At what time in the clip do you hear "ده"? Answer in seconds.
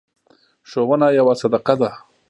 1.81-1.89